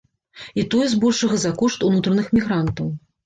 І 0.61 0.63
тое 0.73 0.85
збольшага 0.93 1.37
за 1.43 1.51
кошт 1.61 1.85
унутраных 1.89 2.33
мігрантаў. 2.39 2.91